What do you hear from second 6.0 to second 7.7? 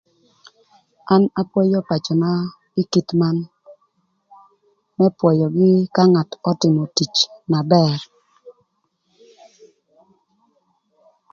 ngat ötïmö tic na